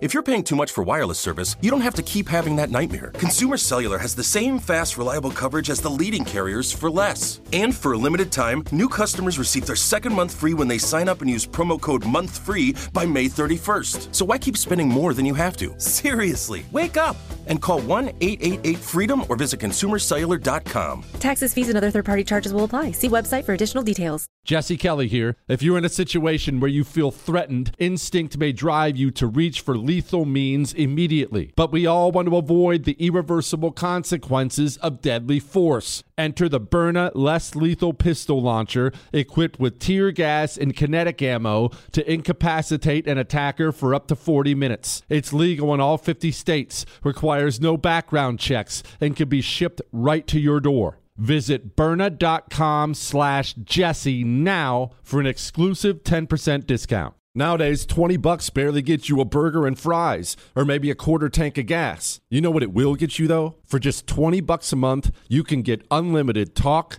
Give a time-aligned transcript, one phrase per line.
[0.00, 2.70] If you're paying too much for wireless service, you don't have to keep having that
[2.70, 3.10] nightmare.
[3.18, 7.42] Consumer Cellular has the same fast, reliable coverage as the leading carriers for less.
[7.52, 11.06] And for a limited time, new customers receive their second month free when they sign
[11.06, 14.14] up and use promo code MONTHFREE by May 31st.
[14.14, 15.78] So why keep spending more than you have to?
[15.78, 21.04] Seriously, wake up and call 1 888 freedom or visit consumercellular.com.
[21.18, 22.92] Taxes, fees, and other third party charges will apply.
[22.92, 24.28] See website for additional details.
[24.44, 25.36] Jesse Kelly here.
[25.48, 29.60] If you're in a situation where you feel threatened, instinct may drive you to reach
[29.60, 31.52] for lethal means immediately.
[31.56, 36.04] But we all want to avoid the irreversible consequences of deadly force.
[36.16, 42.08] Enter the Byrna less lethal pistol launcher equipped with tear gas and kinetic ammo to
[42.08, 45.02] incapacitate an attacker for up to 40 minutes.
[45.08, 50.24] It's legal in all 50 states, requires no background checks, and can be shipped right
[50.28, 50.98] to your door.
[51.16, 57.14] Visit Byrna.com slash Jesse now for an exclusive 10% discount.
[57.32, 61.56] Nowadays, 20 bucks barely gets you a burger and fries, or maybe a quarter tank
[61.58, 62.20] of gas.
[62.28, 63.54] You know what it will get you though?
[63.64, 66.98] For just 20 bucks a month, you can get unlimited talk,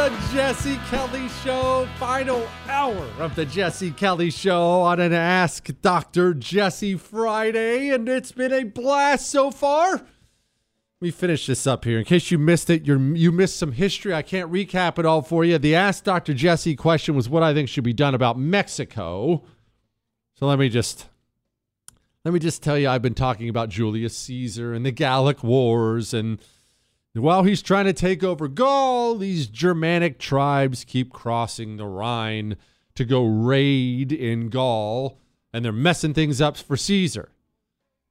[0.00, 6.32] The Jesse Kelly Show, final hour of the Jesse Kelly Show on an Ask Dr.
[6.32, 10.00] Jesse Friday, and it's been a blast so far.
[11.02, 11.98] Me finish this up here.
[11.98, 14.14] In case you missed it, you you missed some history.
[14.14, 15.58] I can't recap it all for you.
[15.58, 16.32] The Ask Dr.
[16.32, 19.44] Jesse question was what I think should be done about Mexico.
[20.32, 21.10] So let me just
[22.24, 26.14] let me just tell you, I've been talking about Julius Caesar and the Gallic Wars
[26.14, 26.40] and
[27.14, 32.56] while he's trying to take over Gaul, these Germanic tribes keep crossing the Rhine
[32.94, 35.18] to go raid in Gaul,
[35.52, 37.30] and they're messing things up for Caesar.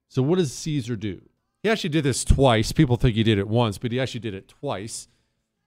[0.08, 1.22] So, what does Caesar do?
[1.62, 2.72] He actually did this twice.
[2.72, 5.08] People think he did it once, but he actually did it twice.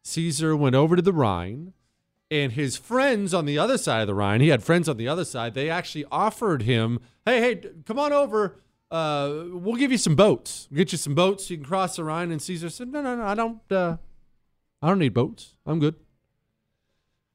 [0.03, 1.73] Caesar went over to the Rhine,
[2.29, 5.07] and his friends on the other side of the Rhine, he had friends on the
[5.07, 8.57] other side, they actually offered him, hey, hey, come on over
[8.93, 10.67] uh, we'll give you some boats.
[10.69, 11.49] We'll get you some boats.
[11.49, 12.31] You can cross the Rhine.
[12.31, 13.97] And Caesar said, no, no, no, I don't, uh,
[14.83, 15.55] I don't need boats.
[15.65, 15.95] I'm good.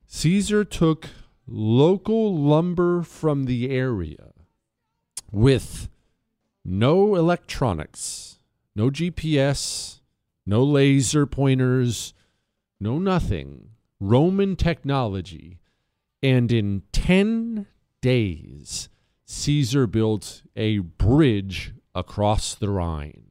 [0.07, 1.09] Caesar took
[1.49, 4.33] local lumber from the area
[5.33, 5.89] with
[6.65, 8.39] no electronics,
[8.77, 9.99] no GPS,
[10.47, 12.15] no laser pointers,
[12.79, 15.59] no nothing, Roman technology.
[16.23, 17.67] And in 10
[18.01, 18.89] days,
[19.31, 23.29] Caesar built a bridge across the Rhine.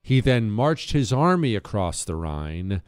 [0.00, 2.82] He then marched his army across the Rhine,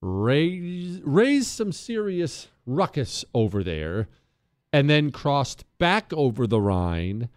[0.00, 4.06] raised, raised some serious ruckus over there,
[4.72, 7.28] and then crossed back over the Rhine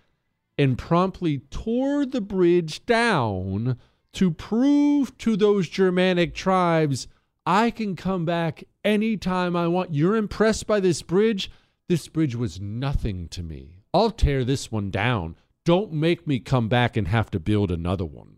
[0.56, 3.80] and promptly tore the bridge down
[4.14, 7.08] to prove to those Germanic tribes
[7.44, 9.96] I can come back anytime I want.
[9.96, 11.50] You're impressed by this bridge?
[11.90, 13.77] This bridge was nothing to me.
[13.98, 15.38] I'll tear this one down.
[15.66, 18.38] Don't make me come back and have to build another one,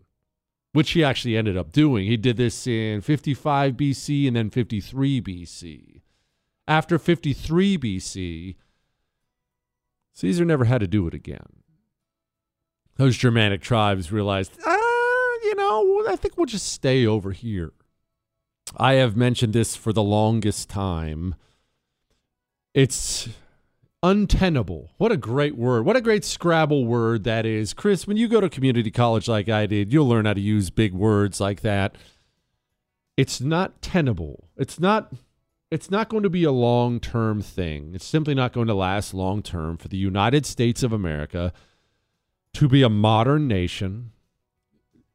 [0.72, 2.06] which he actually ended up doing.
[2.06, 6.00] He did this in 55 BC and then 53 BC.
[6.66, 8.56] After 53 BC,
[10.14, 11.62] Caesar never had to do it again.
[12.96, 17.74] Those Germanic tribes realized, ah, you know, I think we'll just stay over here.
[18.78, 21.34] I have mentioned this for the longest time.
[22.72, 23.28] It's
[24.02, 24.92] untenable.
[24.96, 25.84] What a great word.
[25.84, 27.74] What a great Scrabble word that is.
[27.74, 30.70] Chris, when you go to community college like I did, you'll learn how to use
[30.70, 31.96] big words like that.
[33.16, 34.48] It's not tenable.
[34.56, 35.12] It's not
[35.70, 37.92] it's not going to be a long-term thing.
[37.94, 41.52] It's simply not going to last long-term for the United States of America
[42.54, 44.10] to be a modern nation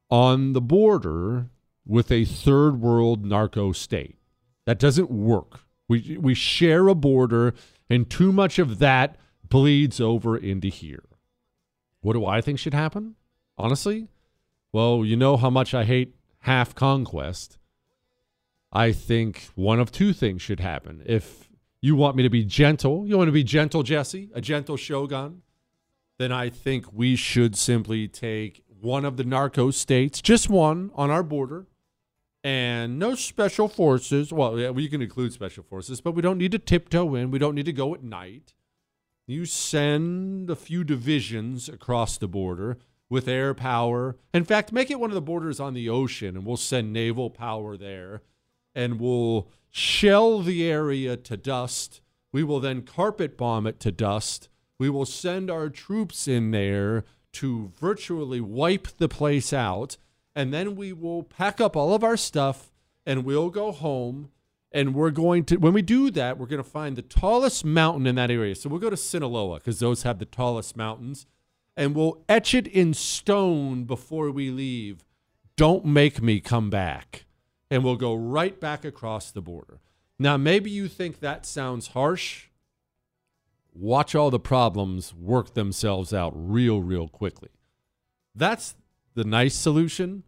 [0.10, 1.50] on the border
[1.86, 4.16] with a third world narco state.
[4.66, 5.62] That doesn't work.
[5.88, 7.54] We we share a border
[7.90, 9.18] and too much of that
[9.48, 11.04] bleeds over into here.
[12.02, 13.16] What do I think should happen?
[13.58, 14.08] Honestly?
[14.72, 17.58] Well, you know how much I hate half conquest.
[18.72, 21.02] I think one of two things should happen.
[21.06, 21.50] If
[21.82, 25.44] you want me to be gentle, you want to be gentle, Jesse, a gentle shogun,
[26.18, 31.10] then I think we should simply take one of the narco states, just one on
[31.10, 31.68] our border,
[32.46, 34.32] and no special forces.
[34.32, 37.32] Well, yeah, we can include special forces, but we don't need to tiptoe in.
[37.32, 38.54] We don't need to go at night.
[39.26, 42.78] You send a few divisions across the border
[43.10, 44.18] with air power.
[44.32, 47.32] In fact, make it one of the borders on the ocean, and we'll send naval
[47.32, 48.22] power there,
[48.76, 52.00] and we'll shell the area to dust.
[52.32, 54.50] We will then carpet bomb it to dust.
[54.78, 59.98] We will send our troops in there to virtually wipe the place out
[60.36, 62.72] and then we will pack up all of our stuff
[63.06, 64.30] and we'll go home
[64.72, 68.06] and we're going to when we do that we're going to find the tallest mountain
[68.06, 68.56] in that area.
[68.56, 71.26] So we'll go to sinaloa because those have the tallest mountains
[71.78, 75.06] and we'll etch it in stone before we leave.
[75.56, 77.26] Don't make me come back.
[77.72, 79.80] And we'll go right back across the border.
[80.20, 82.48] Now maybe you think that sounds harsh.
[83.74, 87.50] Watch all the problems work themselves out real real quickly.
[88.34, 88.76] That's
[89.16, 90.24] the nice solution.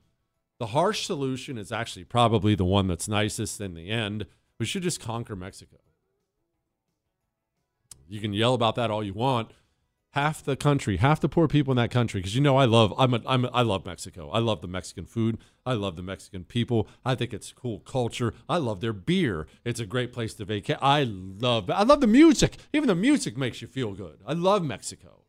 [0.60, 4.26] The harsh solution is actually probably the one that's nicest in the end.
[4.60, 5.78] We should just conquer Mexico.
[8.10, 9.52] You can yell about that all you want.
[10.12, 12.92] Half the country, half the poor people in that country, because you know I love
[12.98, 14.32] I'm a, I'm a, I love Mexico.
[14.32, 15.38] I love the Mexican food.
[15.64, 16.88] I love the Mexican people.
[17.06, 18.34] I think it's cool culture.
[18.50, 19.46] I love their beer.
[19.64, 20.78] It's a great place to vacate.
[20.82, 22.58] I love I love the music.
[22.74, 24.22] Even the music makes you feel good.
[24.26, 25.27] I love Mexico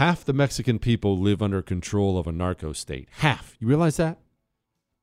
[0.00, 3.06] half the Mexican people live under control of a narco state.
[3.18, 3.54] Half.
[3.60, 4.16] You realize that?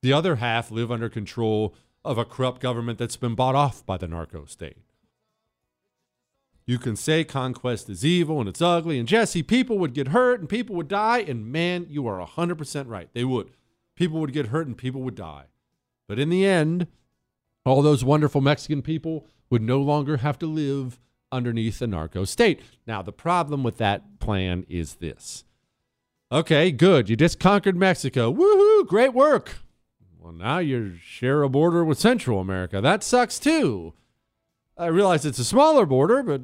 [0.01, 3.97] The other half live under control of a corrupt government that's been bought off by
[3.97, 4.77] the narco state.
[6.65, 10.39] You can say conquest is evil and it's ugly, and Jesse, people would get hurt
[10.39, 13.07] and people would die, and man, you are 100% right.
[13.13, 13.51] They would.
[13.95, 15.43] People would get hurt and people would die.
[16.07, 16.87] But in the end,
[17.67, 20.99] all those wonderful Mexican people would no longer have to live
[21.31, 22.61] underneath a narco state.
[22.85, 25.43] Now, the problem with that plan is this.
[26.31, 27.09] Okay, good.
[27.09, 28.33] You just conquered Mexico.
[28.33, 29.59] Woohoo, great work.
[30.19, 32.81] Well, now you share a border with Central America.
[32.81, 33.93] That sucks too.
[34.77, 36.41] I realize it's a smaller border, but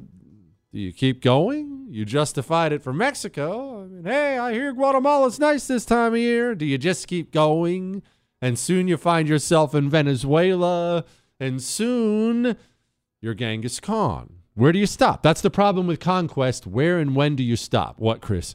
[0.72, 1.86] do you keep going?
[1.90, 3.82] You justified it for Mexico.
[3.82, 6.54] I mean, hey, I hear Guatemala's nice this time of year.
[6.54, 8.02] Do you just keep going?
[8.40, 11.04] And soon you find yourself in Venezuela,
[11.38, 12.56] and soon
[13.20, 14.38] you're Genghis Khan.
[14.54, 15.22] Where do you stop?
[15.22, 16.66] That's the problem with conquest.
[16.66, 17.98] Where and when do you stop?
[17.98, 18.54] What, Chris?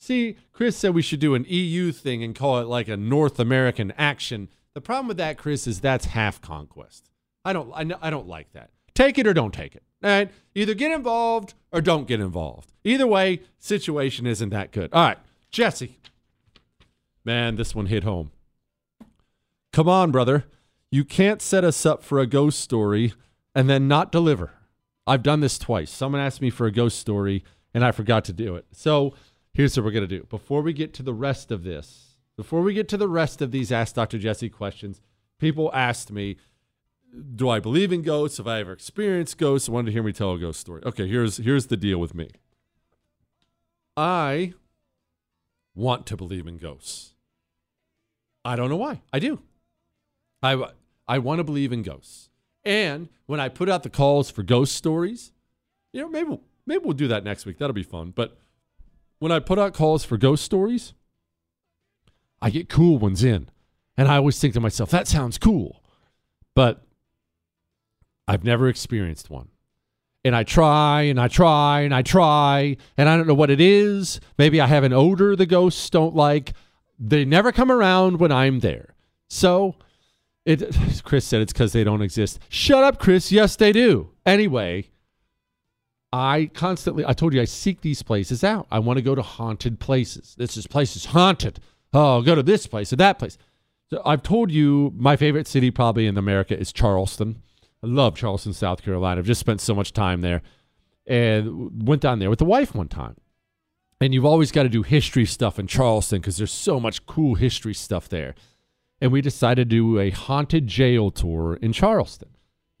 [0.00, 3.38] See, Chris said we should do an EU thing and call it like a North
[3.38, 4.48] American action.
[4.74, 7.10] The problem with that, Chris, is that's half conquest.
[7.44, 8.70] I don't, I, I don't like that.
[8.94, 9.82] Take it or don't take it.
[10.02, 12.72] All right, either get involved or don't get involved.
[12.84, 14.90] Either way, situation isn't that good.
[14.92, 15.18] All right,
[15.50, 15.98] Jesse.
[17.24, 18.30] Man, this one hit home.
[19.72, 20.44] Come on, brother.
[20.90, 23.12] You can't set us up for a ghost story
[23.54, 24.52] and then not deliver.
[25.06, 25.90] I've done this twice.
[25.90, 27.44] Someone asked me for a ghost story
[27.74, 28.66] and I forgot to do it.
[28.72, 29.14] So
[29.52, 30.24] here's what we're going to do.
[30.24, 33.50] Before we get to the rest of this, before we get to the rest of
[33.50, 34.18] these Ask Dr.
[34.18, 35.00] Jesse questions,
[35.38, 36.36] people asked me,
[37.34, 38.38] do I believe in ghosts?
[38.38, 39.68] Have I ever experienced ghosts?
[39.68, 40.82] I wanted to hear me tell a ghost story.
[40.84, 42.28] Okay, here's here's the deal with me.
[43.96, 44.52] I
[45.74, 47.14] want to believe in ghosts.
[48.44, 49.00] I don't know why.
[49.12, 49.40] I do.
[50.42, 50.70] I,
[51.06, 52.28] I want to believe in ghosts.
[52.64, 55.32] And when I put out the calls for ghost stories,
[55.92, 57.58] you know, maybe maybe we'll do that next week.
[57.58, 58.12] That'll be fun.
[58.14, 58.38] But
[59.18, 60.92] when I put out calls for ghost stories,
[62.40, 63.48] I get cool ones in.
[63.96, 65.82] And I always think to myself, that sounds cool.
[66.54, 66.84] But
[68.28, 69.48] I've never experienced one.
[70.24, 73.60] And I try and I try and I try, and I don't know what it
[73.60, 74.20] is.
[74.36, 76.52] Maybe I have an odor the ghosts don't like.
[76.98, 78.94] They never come around when I'm there.
[79.28, 79.76] So
[80.48, 82.38] it, Chris said it's because they don't exist.
[82.48, 83.30] Shut up, Chris.
[83.30, 84.10] Yes, they do.
[84.24, 84.88] Anyway,
[86.12, 88.66] I constantly, I told you, I seek these places out.
[88.70, 90.34] I want to go to haunted places.
[90.38, 91.60] This is places haunted.
[91.92, 93.36] Oh, go to this place or that place.
[93.90, 97.42] So I've told you my favorite city probably in America is Charleston.
[97.82, 99.20] I love Charleston, South Carolina.
[99.20, 100.42] I've just spent so much time there
[101.06, 103.16] and went down there with the wife one time.
[104.00, 107.34] And you've always got to do history stuff in Charleston because there's so much cool
[107.34, 108.34] history stuff there.
[109.00, 112.30] And we decided to do a haunted jail tour in Charleston.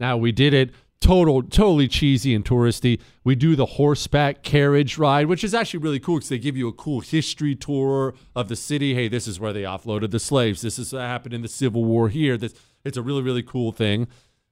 [0.00, 3.00] Now we did it total totally cheesy and touristy.
[3.24, 6.68] We do the horseback carriage ride, which is actually really cool because they give you
[6.68, 8.94] a cool history tour of the city.
[8.94, 10.62] Hey, this is where they offloaded the slaves.
[10.62, 12.36] This is what happened in the Civil War here.
[12.36, 14.08] This it's a really really cool thing.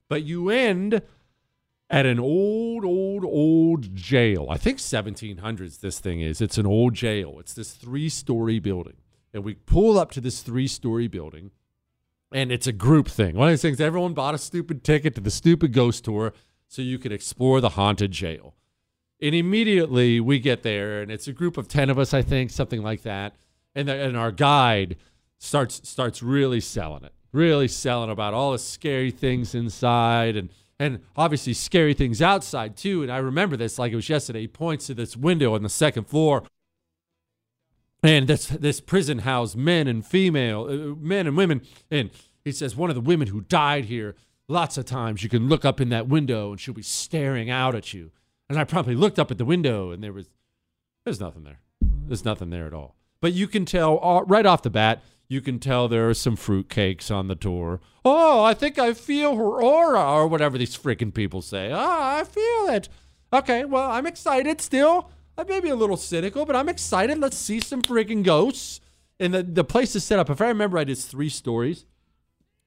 [0.09, 1.01] But you end
[1.89, 4.47] at an old old old jail.
[4.49, 6.41] I think 1700s this thing is.
[6.41, 7.37] It's an old jail.
[7.39, 8.97] It's this three-story building.
[9.33, 11.51] And we pull up to this three-story building
[12.31, 13.35] and it's a group thing.
[13.35, 16.33] One of these things, everyone bought a stupid ticket to the stupid ghost tour
[16.67, 18.55] so you could explore the haunted jail.
[19.21, 22.51] And immediately we get there, and it's a group of 10 of us, I think,
[22.51, 23.35] something like that.
[23.73, 24.97] And, the, and our guide
[25.39, 30.99] starts starts really selling it, really selling about all the scary things inside and and
[31.15, 33.03] obviously scary things outside too.
[33.03, 34.41] And I remember this like it was yesterday.
[34.41, 36.43] He points to this window on the second floor
[38.03, 41.61] and this this prison housed men and female uh, men and women.
[41.89, 42.11] And
[42.43, 44.15] he says one of the women who died here
[44.47, 47.75] lots of times you can look up in that window and she'll be staring out
[47.75, 48.11] at you.
[48.49, 50.29] And i probably looked up at the window and there was
[51.03, 51.59] there's nothing there.
[51.81, 52.95] There's nothing there at all.
[53.19, 56.37] But you can tell uh, right off the bat you can tell there are some
[56.37, 60.77] fruit cakes on the tour oh i think i feel her aura or whatever these
[60.77, 61.71] freaking people say.
[61.71, 62.87] Oh i feel it.
[63.33, 67.19] Okay well i'm excited still I may be a little cynical, but I'm excited.
[67.19, 68.81] Let's see some freaking ghosts.
[69.19, 71.85] And the, the place is set up, if I remember right, it's three stories.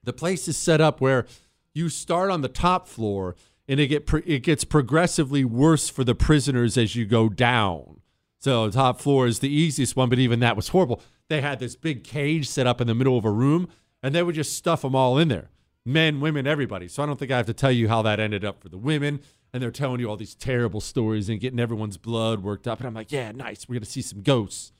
[0.03, 1.25] The place is set up where
[1.73, 3.35] you start on the top floor
[3.67, 8.01] and it, get it gets progressively worse for the prisoners as you go down.
[8.39, 11.01] So top floor is the easiest one, but even that was horrible.
[11.29, 13.69] They had this big cage set up in the middle of a room,
[14.01, 15.49] and they would just stuff them all in there
[15.85, 16.87] men, women, everybody.
[16.87, 18.77] So I don't think I have to tell you how that ended up for the
[18.77, 19.21] women
[19.53, 22.79] and they're telling you all these terrible stories and getting everyone's blood worked up.
[22.79, 23.67] And I'm like, yeah, nice.
[23.67, 24.71] We're going to see some ghosts.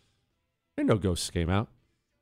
[0.78, 1.68] And no ghosts came out.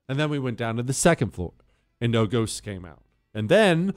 [0.08, 1.53] And then we went down to the second floor
[2.01, 3.03] and no ghosts came out.
[3.34, 3.94] And then,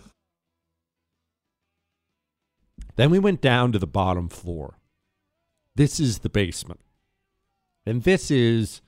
[2.96, 4.76] then we went down to the bottom floor.
[5.74, 6.80] This is the basement.
[7.86, 8.82] And this is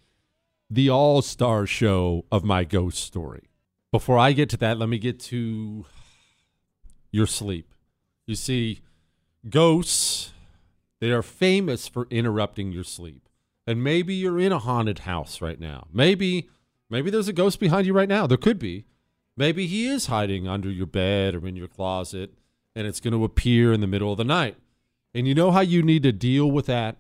[0.69, 3.45] the all star show of my ghost story.
[3.91, 5.87] Before I get to that, let me get to
[7.11, 7.73] your sleep.
[8.27, 8.81] You see,
[9.49, 10.33] Ghosts,
[11.01, 13.29] they are famous for interrupting your sleep.
[13.67, 15.87] And maybe you're in a haunted house right now.
[15.93, 16.49] Maybe
[16.89, 18.27] maybe there's a ghost behind you right now.
[18.27, 18.87] There could be.
[19.37, 22.35] Maybe he is hiding under your bed or in your closet
[22.75, 24.57] and it's going to appear in the middle of the night.
[25.15, 26.97] And you know how you need to deal with that?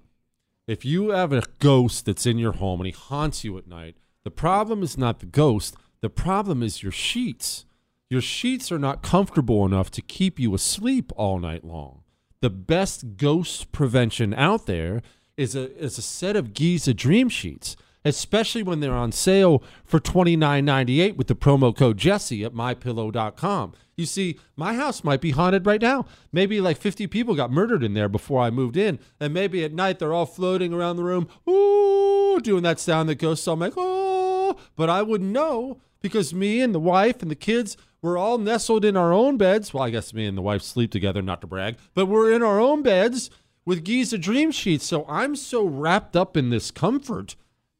[0.67, 3.97] If you have a ghost that's in your home and he haunts you at night,
[4.23, 7.65] the problem is not the ghost, the problem is your sheets.
[8.09, 12.04] Your sheets are not comfortable enough to keep you asleep all night long
[12.45, 15.01] the best ghost prevention out there
[15.35, 17.75] is a is a set of Giza Dream Sheets,
[18.05, 22.45] especially when they're on sale for twenty nine ninety eight with the promo code Jesse
[22.45, 23.73] at mypillow.com.
[23.97, 26.05] You see, my house might be haunted right now.
[26.33, 28.99] Maybe like 50 people got murdered in there before I moved in.
[29.21, 33.21] And maybe at night they're all floating around the room, ooh, doing that sound that
[33.21, 37.37] ghosts I'm like, oh, but I wouldn't know because me and the wife and the
[37.37, 39.73] kids we're all nestled in our own beds.
[39.73, 42.43] Well, I guess me and the wife sleep together, not to brag, but we're in
[42.43, 43.31] our own beds
[43.65, 44.85] with Giza Dream Sheets.
[44.85, 47.35] So I'm so wrapped up in this comfort.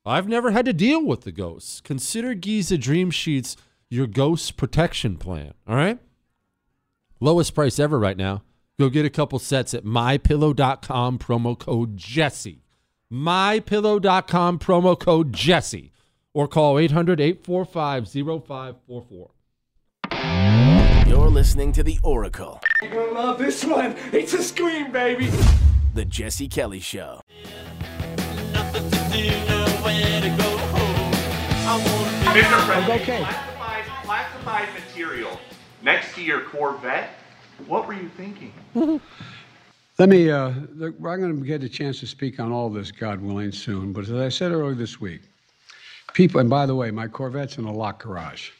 [0.07, 1.83] I've never had to deal with the ghosts.
[1.83, 3.59] Consider Giza Dream Sheets
[3.91, 5.53] your ghost protection plan.
[5.69, 5.99] All right?
[7.21, 8.43] Lowest price ever right now.
[8.79, 12.63] Go get a couple sets at mypillow.com promo code Jesse.
[13.13, 15.93] Mypillow.com promo code Jesse.
[16.33, 19.34] Or call 800 845 0544.
[21.07, 22.61] You're listening to The Oracle.
[22.83, 23.97] You're gonna love this one.
[24.13, 25.31] It's a scream, baby.
[25.95, 27.21] The Jesse Kelly Show.
[32.35, 32.67] Mr.
[32.67, 33.19] President, okay.
[33.19, 35.39] classified, classified material
[35.83, 37.11] next to your Corvette.
[37.69, 38.53] What were you thinking?
[39.99, 42.91] Let me, uh, look, I'm going to get a chance to speak on all this,
[42.91, 43.93] God willing, soon.
[43.93, 45.21] But as I said earlier this week,
[46.13, 48.51] people, and by the way, my Corvette's in a locked garage.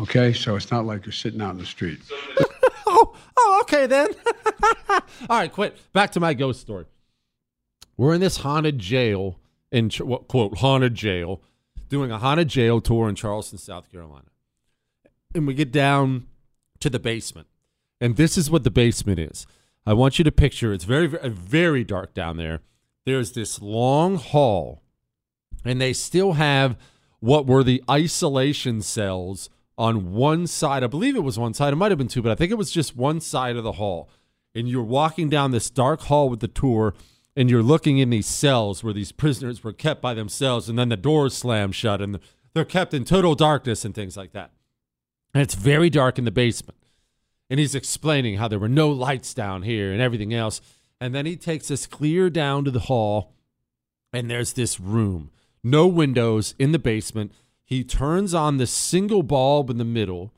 [0.00, 2.00] Okay, so it's not like you're sitting out in the street.
[2.86, 4.08] oh, oh, okay then.
[4.90, 5.02] All
[5.38, 5.76] right, quit.
[5.92, 6.86] Back to my ghost story.
[7.96, 9.38] We're in this haunted jail
[9.70, 11.40] in quote haunted jail,
[11.88, 14.26] doing a haunted jail tour in Charleston, South Carolina,
[15.34, 16.26] and we get down
[16.80, 17.48] to the basement,
[18.00, 19.46] and this is what the basement is.
[19.86, 22.60] I want you to picture it's very, very, very dark down there.
[23.04, 24.82] There's this long hall,
[25.64, 26.76] and they still have
[27.20, 30.84] what were the isolation cells on one side.
[30.84, 31.72] I believe it was one side.
[31.72, 33.72] It might have been two, but I think it was just one side of the
[33.72, 34.08] hall.
[34.54, 36.94] And you're walking down this dark hall with the tour,
[37.36, 40.90] and you're looking in these cells where these prisoners were kept by themselves, and then
[40.90, 42.20] the doors slam shut, and
[42.54, 44.52] they're kept in total darkness and things like that.
[45.32, 46.78] And it's very dark in the basement.
[47.50, 50.60] And he's explaining how there were no lights down here and everything else.
[51.00, 53.34] And then he takes us clear down to the hall,
[54.12, 55.30] and there's this room,
[55.64, 57.32] no windows in the basement.
[57.64, 60.32] He turns on the single bulb in the middle,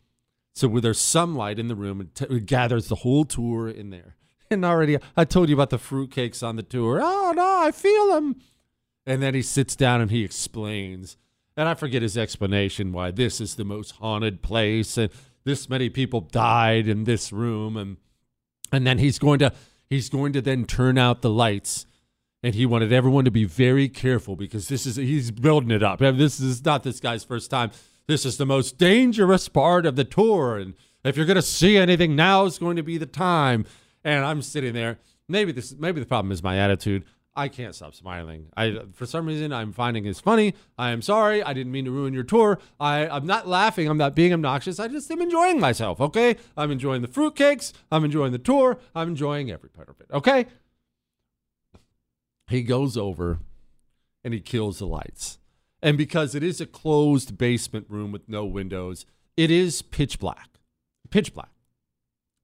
[0.55, 4.17] so where there's sunlight in the room, it, t- gathers the whole tour in there.
[4.49, 7.01] And already, I told you about the fruitcakes on the tour.
[7.03, 8.37] Oh no, I feel them.
[9.05, 11.17] And then he sits down and he explains,
[11.57, 15.11] and I forget his explanation why this is the most haunted place, and
[15.43, 17.97] this many people died in this room, and
[18.71, 19.53] and then he's going to
[19.91, 21.87] he's going to then turn out the lights
[22.47, 25.99] and he wanted everyone to be very careful because this is he's building it up.
[25.99, 27.73] This is not this guy's first time.
[28.07, 31.77] This is the most dangerous part of the tour, and if you're going to see
[31.77, 33.65] anything, now is going to be the time.
[34.05, 35.01] And I'm sitting there.
[35.29, 37.03] Maybe this maybe the problem is my attitude.
[37.35, 38.47] I can't stop smiling.
[38.57, 40.55] I for some reason I'm finding this funny.
[40.79, 41.43] I am sorry.
[41.43, 42.61] I didn't mean to ruin your tour.
[42.79, 43.89] I, I'm not laughing.
[43.89, 44.79] I'm not being obnoxious.
[44.79, 46.01] I just am enjoying myself.
[46.01, 46.37] Okay.
[46.57, 47.73] I'm enjoying the fruitcakes.
[47.91, 48.79] I'm enjoying the tour.
[48.95, 50.07] I'm enjoying every part of it.
[50.13, 50.47] Okay.
[52.49, 53.39] He goes over
[54.23, 55.39] and he kills the lights.
[55.83, 60.49] And because it is a closed basement room with no windows, it is pitch black.
[61.11, 61.51] Pitch black.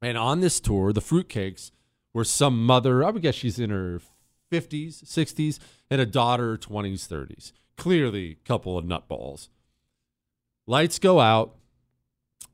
[0.01, 1.71] And on this tour, the fruitcakes
[2.13, 4.01] were some mother, I would guess she's in her
[4.51, 5.59] 50s, 60s,
[5.91, 7.53] and a daughter, 20s, 30s.
[7.77, 9.49] Clearly, a couple of nutballs.
[10.67, 11.57] Lights go out,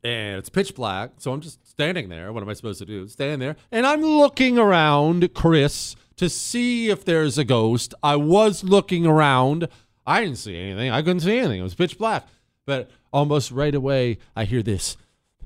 [0.03, 1.11] and it's pitch black.
[1.17, 2.31] So I'm just standing there.
[2.31, 3.07] What am I supposed to do?
[3.07, 7.93] Stand there, and I'm looking around, Chris, to see if there's a ghost.
[8.03, 9.69] I was looking around.
[10.05, 10.91] I didn't see anything.
[10.91, 11.61] I couldn't see anything.
[11.61, 12.27] It was pitch black.
[12.65, 14.97] But almost right away, I hear this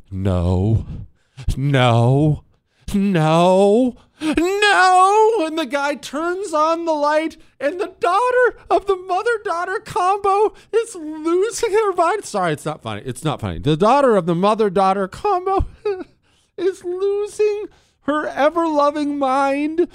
[0.09, 0.83] no,
[1.55, 2.43] no,
[2.91, 5.45] no, no.
[5.45, 10.55] And the guy turns on the light, and the daughter of the mother daughter combo
[10.71, 12.25] is losing her mind.
[12.25, 13.03] Sorry, it's not funny.
[13.05, 13.59] It's not funny.
[13.59, 15.67] The daughter of the mother daughter combo
[16.57, 17.67] is losing
[18.01, 19.87] her ever loving mind.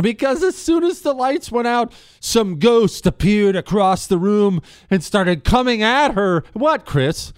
[0.00, 5.02] Because as soon as the lights went out, some ghost appeared across the room and
[5.02, 6.44] started coming at her.
[6.52, 7.32] What, Chris?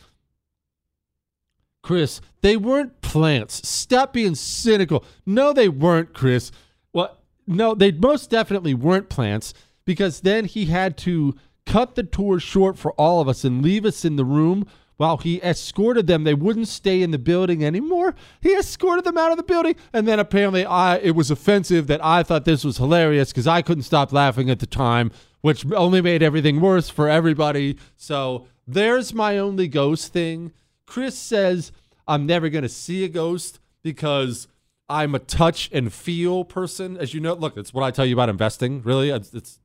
[1.82, 3.66] Chris, they weren't plants.
[3.66, 5.04] Stop being cynical.
[5.24, 6.52] No, they weren't, Chris.
[6.92, 11.34] Well, no, they most definitely weren't plants because then he had to
[11.66, 14.66] cut the tour short for all of us and leave us in the room
[15.00, 16.24] while he escorted them.
[16.24, 18.14] They wouldn't stay in the building anymore.
[18.42, 22.04] He escorted them out of the building, and then apparently I it was offensive that
[22.04, 25.10] I thought this was hilarious because I couldn't stop laughing at the time,
[25.40, 27.78] which only made everything worse for everybody.
[27.96, 30.52] So there's my only ghost thing.
[30.84, 31.72] Chris says
[32.06, 34.48] I'm never going to see a ghost because
[34.90, 36.98] I'm a touch and feel person.
[36.98, 38.82] As you know, look, that's what I tell you about investing.
[38.82, 39.60] Really, it's, it's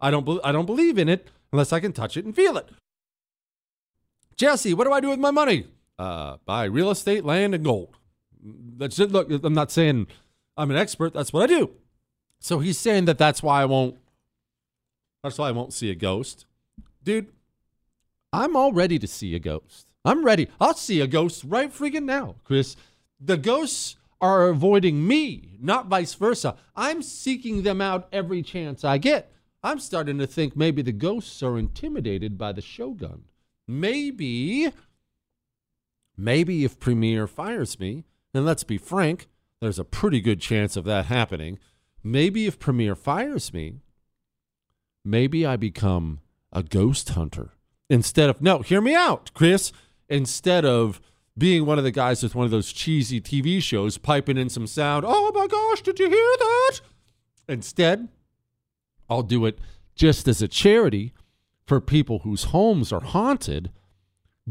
[0.00, 2.70] I don't I don't believe in it unless I can touch it and feel it.
[4.38, 5.66] Jesse, what do I do with my money?
[5.98, 7.96] Uh, buy real estate, land, and gold.
[8.40, 9.10] That's it.
[9.10, 10.06] Look, I'm not saying
[10.56, 11.12] I'm an expert.
[11.12, 11.70] That's what I do.
[12.38, 13.96] So he's saying that that's why I won't.
[15.24, 16.46] That's why I won't see a ghost,
[17.02, 17.26] dude.
[18.32, 19.88] I'm all ready to see a ghost.
[20.04, 20.48] I'm ready.
[20.60, 22.76] I'll see a ghost right freaking now, Chris.
[23.20, 26.54] The ghosts are avoiding me, not vice versa.
[26.76, 29.32] I'm seeking them out every chance I get.
[29.64, 33.24] I'm starting to think maybe the ghosts are intimidated by the Shogun.
[33.70, 34.72] Maybe,
[36.16, 39.28] maybe if Premiere fires me, and let's be frank,
[39.60, 41.58] there's a pretty good chance of that happening.
[42.02, 43.80] Maybe if Premiere fires me,
[45.04, 47.50] maybe I become a ghost hunter
[47.90, 49.70] instead of, no, hear me out, Chris
[50.08, 51.00] instead of
[51.36, 54.66] being one of the guys with one of those cheesy TV shows piping in some
[54.66, 55.04] sound.
[55.06, 56.80] Oh my gosh, did you hear that?
[57.48, 58.08] Instead,
[59.08, 59.58] I'll do it
[59.94, 61.12] just as a charity
[61.68, 63.70] for people whose homes are haunted.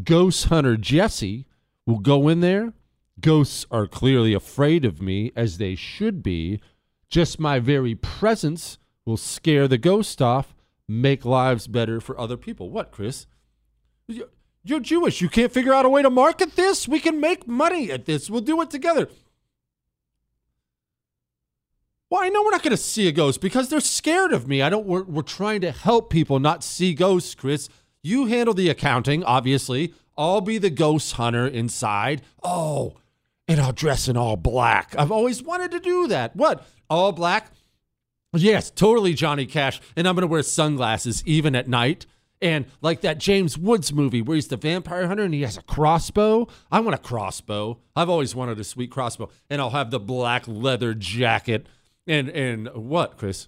[0.03, 1.47] Ghost hunter Jesse
[1.87, 2.73] will go in there.
[3.19, 6.61] Ghosts are clearly afraid of me, as they should be.
[7.09, 10.53] Just my very presence will scare the ghost off,
[10.87, 12.69] make lives better for other people.
[12.69, 13.25] What, Chris?
[14.63, 15.19] You're Jewish.
[15.19, 16.87] You can't figure out a way to market this?
[16.87, 18.29] We can make money at this.
[18.29, 19.09] We'll do it together.
[22.09, 24.61] Well, I know we're not going to see a ghost because they're scared of me.
[24.61, 24.85] I don't.
[24.85, 27.67] We're, we're trying to help people not see ghosts, Chris.
[28.01, 29.93] You handle the accounting, obviously.
[30.17, 32.21] I'll be the ghost hunter inside.
[32.41, 32.95] Oh,
[33.47, 34.95] and I'll dress in all black.
[34.97, 36.35] I've always wanted to do that.
[36.35, 36.65] What?
[36.89, 37.51] All black?
[38.33, 39.81] Yes, totally Johnny Cash.
[39.95, 42.05] And I'm going to wear sunglasses even at night
[42.41, 45.63] And like that James Woods movie where he's the vampire hunter and he has a
[45.63, 46.47] crossbow.
[46.71, 47.79] I want a crossbow.
[47.95, 49.29] I've always wanted a sweet crossbow.
[49.49, 51.67] And I'll have the black leather jacket.
[52.07, 53.47] And and what, Chris?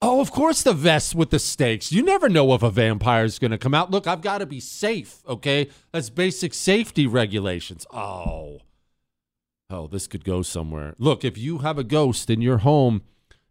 [0.00, 1.90] Oh, of course the vest with the stakes.
[1.90, 3.90] You never know if a vampire is going to come out.
[3.90, 5.68] Look, I've got to be safe, okay?
[5.90, 7.84] That's basic safety regulations.
[7.90, 8.60] Oh.
[9.70, 10.94] Oh, this could go somewhere.
[10.98, 13.02] Look, if you have a ghost in your home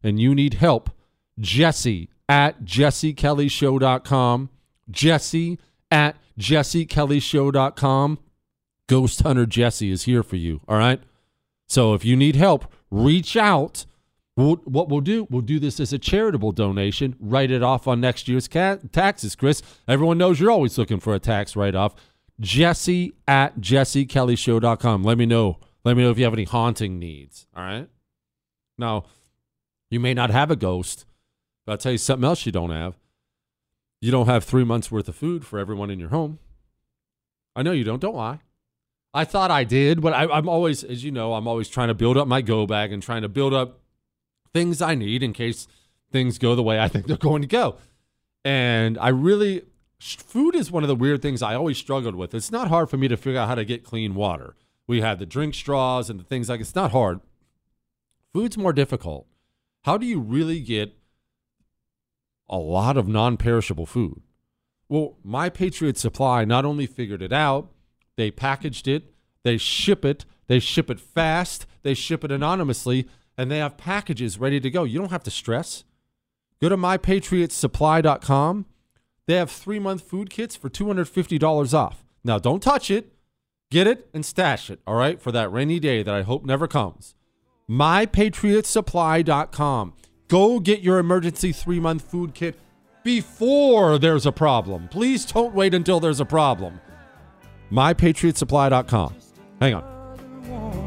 [0.01, 0.89] and you need help,
[1.37, 4.49] Jesse at jessekellyshow.com.
[4.89, 5.59] Jesse
[5.91, 8.19] at jessekellyshow.com.
[8.87, 11.01] Ghost Hunter Jesse is here for you, all right?
[11.67, 13.85] So if you need help, reach out
[14.37, 17.99] We'll, what we'll do, we'll do this as a charitable donation, write it off on
[17.99, 19.63] next year's ca- taxes, Chris.
[19.87, 21.95] Everyone knows you're always looking for a tax write off.
[22.39, 25.03] Jesse at jessekellyshow.com.
[25.03, 25.57] Let me know.
[25.83, 27.47] Let me know if you have any haunting needs.
[27.55, 27.89] All right.
[28.77, 29.05] Now,
[29.89, 31.07] you may not have a ghost,
[31.65, 32.95] but I'll tell you something else you don't have.
[34.01, 36.37] You don't have three months worth of food for everyone in your home.
[37.55, 37.99] I know you don't.
[37.99, 38.41] Don't lie.
[39.17, 41.95] I thought I did, but I, I'm always, as you know, I'm always trying to
[41.95, 43.79] build up my go bag and trying to build up
[44.53, 45.67] things I need in case
[46.11, 47.77] things go the way I think they're going to go.
[48.45, 49.63] And I really,
[49.99, 52.35] food is one of the weird things I always struggled with.
[52.35, 54.55] It's not hard for me to figure out how to get clean water.
[54.85, 57.19] We had the drink straws and the things like it's not hard.
[58.33, 59.25] Food's more difficult.
[59.83, 60.95] How do you really get
[62.47, 64.21] a lot of non perishable food?
[64.87, 67.71] Well, My Patriot Supply not only figured it out,
[68.17, 73.49] they packaged it, they ship it, they ship it fast, they ship it anonymously, and
[73.49, 74.83] they have packages ready to go.
[74.83, 75.85] You don't have to stress.
[76.59, 78.65] Go to mypatriotsupply.com.
[79.27, 82.05] They have three month food kits for $250 off.
[82.23, 83.13] Now, don't touch it.
[83.69, 86.67] Get it and stash it, all right, for that rainy day that I hope never
[86.67, 87.15] comes.
[87.69, 89.93] MyPatriotSupply.com.
[90.29, 92.57] Go get your emergency three month food kit
[93.03, 94.87] before there's a problem.
[94.87, 96.79] Please don't wait until there's a problem.
[97.71, 99.15] MyPatriotSupply.com.
[99.59, 100.86] Hang on.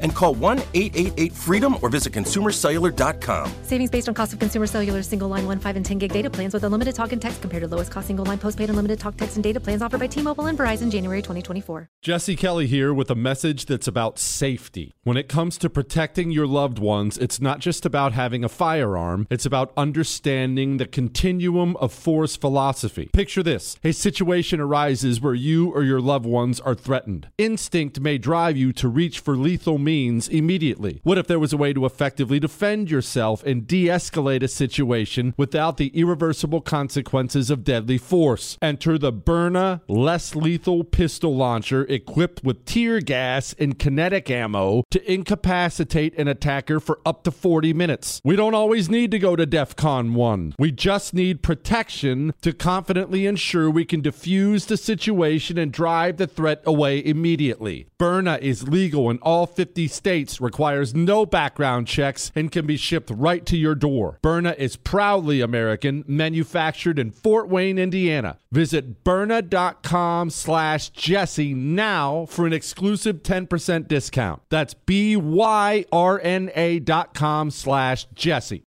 [0.00, 3.52] And call 1 888 freedom or visit consumercellular.com.
[3.62, 6.30] Savings based on cost of consumer cellular single line 1, 5, and 10 gig data
[6.30, 9.16] plans with unlimited talk and text compared to lowest cost single line postpaid unlimited talk,
[9.16, 11.88] text, and data plans offered by T Mobile and Verizon January 2024.
[12.02, 14.94] Jesse Kelly here with a message that's about safety.
[15.04, 19.26] When it comes to protecting your loved ones, it's not just about having a firearm,
[19.30, 23.10] it's about understanding the continuum of force philosophy.
[23.12, 27.28] Picture this a situation arises where you or your loved ones are threatened.
[27.38, 31.00] Instinct may drive you to reach for lethal means immediately.
[31.04, 35.32] What if there was a way to effectively defend yourself and de escalate a situation
[35.36, 38.58] without the irreversible consequences of deadly force?
[38.60, 45.12] Enter the Byrna less lethal pistol launcher equipped with tear gas and kinetic ammo to
[45.12, 48.20] incapacitate an attacker for up to 40 minutes.
[48.24, 50.54] We don't always need to go to DEF CON 1.
[50.58, 56.26] We just need protection to confidently ensure we can defuse the situation and drive the
[56.26, 57.86] threat away immediately.
[58.00, 63.10] Byrna is legal in all 50 states, requires no background checks, and can be shipped
[63.10, 64.18] right to your door.
[64.22, 68.38] Byrna is proudly American, manufactured in Fort Wayne, Indiana.
[68.50, 74.40] Visit Byrna.com slash Jesse now for an exclusive 10% discount.
[74.48, 78.64] That's B-Y-R-N-A dot com slash Jesse.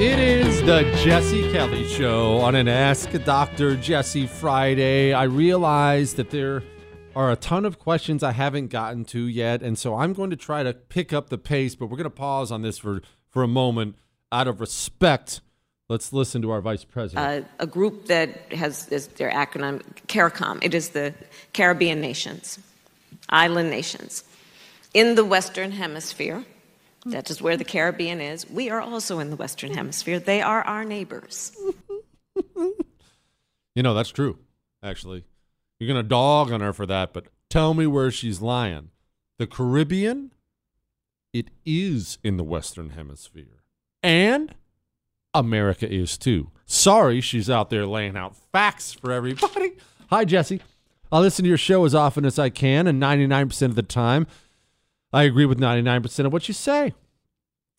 [0.00, 3.74] It is the Jesse Kelly Show on an Ask Dr.
[3.74, 5.12] Jesse Friday.
[5.12, 6.62] I realize that there
[7.16, 10.36] are a ton of questions I haven't gotten to yet, and so I'm going to
[10.36, 13.42] try to pick up the pace, but we're going to pause on this for, for
[13.42, 13.96] a moment
[14.30, 15.40] out of respect.
[15.88, 17.46] Let's listen to our vice president.
[17.46, 20.60] Uh, a group that has their acronym CARICOM.
[20.62, 21.12] It is the
[21.54, 22.60] Caribbean nations,
[23.30, 24.22] island nations.
[24.94, 26.44] In the Western Hemisphere,
[27.10, 28.48] that is where the Caribbean is.
[28.48, 30.18] We are also in the Western Hemisphere.
[30.18, 31.52] They are our neighbors.
[33.78, 34.38] You know, that's true,
[34.82, 35.24] actually.
[35.78, 38.90] You're going to dog on her for that, but tell me where she's lying.
[39.38, 40.32] The Caribbean,
[41.32, 43.62] it is in the Western Hemisphere.
[44.02, 44.56] And
[45.32, 46.50] America is too.
[46.66, 49.76] Sorry, she's out there laying out facts for everybody.
[50.10, 50.60] Hi, Jesse.
[51.12, 54.26] I listen to your show as often as I can, and 99% of the time,
[55.12, 56.92] I agree with 99% of what you say.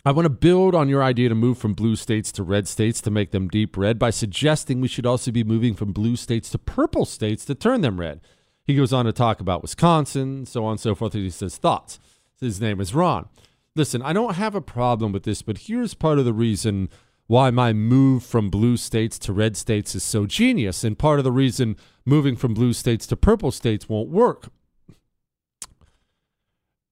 [0.05, 3.01] I want to build on your idea to move from blue states to red states
[3.01, 6.49] to make them deep red by suggesting we should also be moving from blue states
[6.51, 8.21] to purple states to turn them red.
[8.65, 11.13] He goes on to talk about Wisconsin, so on and so forth.
[11.13, 11.99] He says, Thoughts.
[12.39, 13.27] His name is Ron.
[13.75, 16.89] Listen, I don't have a problem with this, but here's part of the reason
[17.27, 21.25] why my move from blue states to red states is so genius, and part of
[21.25, 24.47] the reason moving from blue states to purple states won't work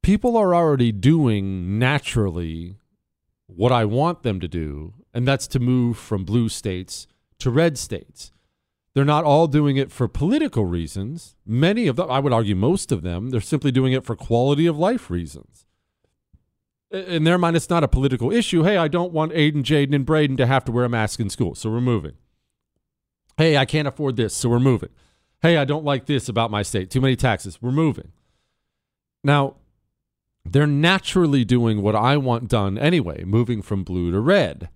[0.07, 2.77] people are already doing naturally
[3.45, 7.07] what I want them to do, and that's to move from blue states
[7.39, 8.31] to red states.
[8.93, 11.35] They're not all doing it for political reasons.
[11.45, 14.65] Many of them, I would argue most of them, they're simply doing it for quality
[14.65, 15.65] of life reasons.
[16.89, 18.63] In their mind, it's not a political issue.
[18.63, 21.29] Hey, I don't want Aiden, Jaden, and Braden to have to wear a mask in
[21.29, 22.13] school, so we're moving.
[23.35, 24.91] Hey, I can't afford this, so we're moving.
[25.41, 26.89] Hey, I don't like this about my state.
[26.89, 27.61] Too many taxes.
[27.61, 28.13] We're moving.
[29.21, 29.57] Now,
[30.53, 34.69] they're naturally doing what I want done anyway, moving from blue to red.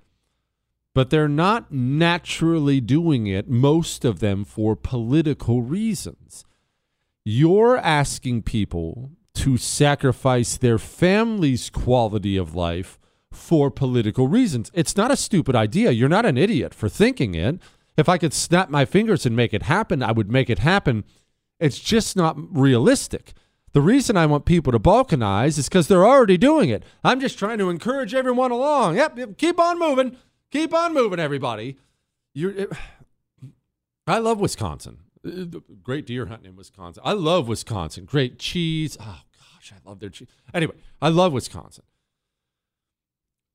[0.93, 6.43] But they're not naturally doing it, most of them, for political reasons.
[7.23, 12.99] You're asking people to sacrifice their family's quality of life
[13.31, 14.69] for political reasons.
[14.73, 15.91] It's not a stupid idea.
[15.91, 17.59] You're not an idiot for thinking it.
[17.95, 21.05] If I could snap my fingers and make it happen, I would make it happen.
[21.59, 23.33] It's just not realistic.
[23.73, 26.83] The reason I want people to balkanize is because they're already doing it.
[27.03, 28.97] I'm just trying to encourage everyone along.
[28.97, 30.17] Yep, yep keep on moving.
[30.51, 31.77] Keep on moving, everybody.
[32.35, 32.69] It,
[34.07, 34.99] I love Wisconsin.
[35.25, 37.01] Uh, great deer hunting in Wisconsin.
[37.05, 38.05] I love Wisconsin.
[38.05, 38.97] Great cheese.
[38.99, 40.27] Oh, gosh, I love their cheese.
[40.53, 41.85] Anyway, I love Wisconsin.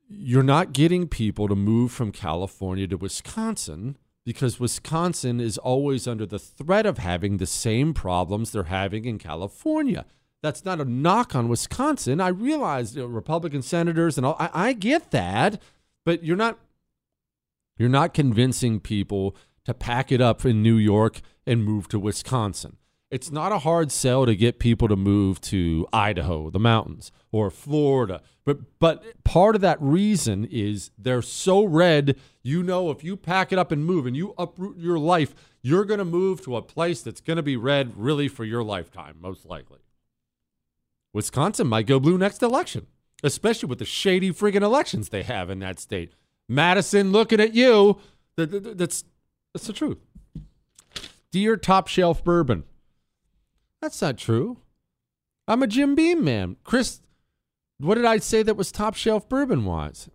[0.09, 6.27] You're not getting people to move from California to Wisconsin because Wisconsin is always under
[6.27, 10.05] the threat of having the same problems they're having in California.
[10.43, 12.21] That's not a knock on Wisconsin.
[12.21, 14.37] I realize you know, Republican senators and all.
[14.39, 15.63] I, I get that,
[16.05, 16.59] but you're not
[17.79, 22.79] you're not convincing people to pack it up in New York and move to Wisconsin.
[23.17, 27.51] It's not a hard sell to get people to move to Idaho, the mountains, or
[27.51, 28.21] Florida.
[28.45, 33.53] But but part of that reason is they're so red, you know if you pack
[33.53, 36.61] it up and move and you uproot your life, you're going to move to a
[36.61, 39.79] place that's going to be red really for your lifetime, most likely.
[41.15, 42.87] Wisconsin might go blue next election,
[43.25, 46.13] especially with the shady friggin' elections they have in that state.
[46.51, 47.99] Madison looking at you.
[48.37, 49.05] That's
[49.55, 50.05] that's the truth.
[51.31, 52.65] Dear top shelf bourbon,
[53.81, 54.59] That's not true.
[55.49, 56.57] I'm a Jim Beam man.
[56.65, 57.01] Chris,
[57.79, 60.09] what did I say that was top shelf bourbon wise?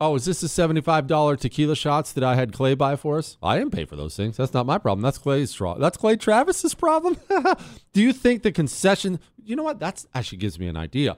[0.00, 3.36] Oh, is this the $75 tequila shots that I had Clay buy for us?
[3.42, 4.36] I didn't pay for those things.
[4.36, 5.02] That's not my problem.
[5.02, 5.74] That's Clay's straw.
[5.74, 7.16] That's Clay Travis's problem.
[7.92, 9.80] Do you think the concession, you know what?
[9.80, 11.16] That's actually gives me an idea.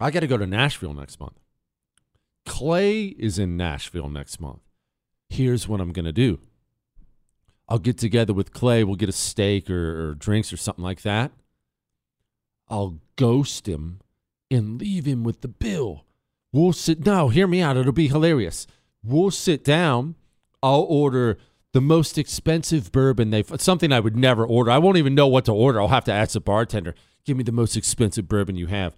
[0.00, 1.38] I got to go to Nashville next month.
[2.46, 4.60] Clay is in Nashville next month.
[5.28, 6.38] Here's what I'm going to do.
[7.68, 8.84] I'll get together with Clay.
[8.84, 11.32] We'll get a steak or, or drinks or something like that.
[12.68, 14.00] I'll ghost him
[14.50, 16.06] and leave him with the bill
[16.56, 17.04] We'll sit.
[17.04, 17.76] No, hear me out.
[17.76, 18.66] It'll be hilarious.
[19.04, 20.14] We'll sit down.
[20.62, 21.36] I'll order
[21.74, 23.60] the most expensive bourbon they've.
[23.60, 24.70] Something I would never order.
[24.70, 25.80] I won't even know what to order.
[25.80, 26.94] I'll have to ask the bartender.
[27.26, 28.96] Give me the most expensive bourbon you have.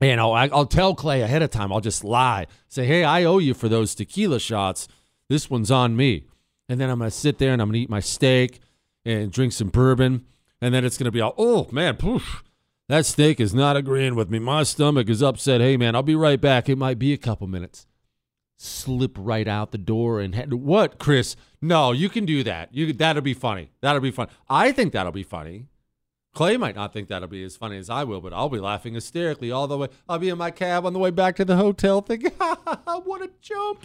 [0.00, 1.72] And I'll I'll tell Clay ahead of time.
[1.72, 2.48] I'll just lie.
[2.68, 4.88] Say, hey, I owe you for those tequila shots.
[5.28, 6.26] This one's on me.
[6.68, 8.60] And then I'm gonna sit there and I'm gonna eat my steak
[9.04, 10.26] and drink some bourbon.
[10.60, 12.42] And then it's gonna be all, oh man, poof.
[12.88, 14.38] That steak is not agreeing with me.
[14.38, 15.60] My stomach is upset.
[15.60, 16.68] Hey, man, I'll be right back.
[16.68, 17.86] It might be a couple minutes.
[18.58, 20.52] Slip right out the door and head.
[20.54, 21.34] What, Chris?
[21.60, 22.72] No, you can do that.
[22.72, 23.70] You that'll be funny.
[23.80, 24.28] That'll be fun.
[24.48, 25.66] I think that'll be funny.
[26.32, 28.94] Clay might not think that'll be as funny as I will, but I'll be laughing
[28.94, 29.88] hysterically all the way.
[30.08, 33.30] I'll be in my cab on the way back to the hotel thinking, what a
[33.40, 33.80] jump.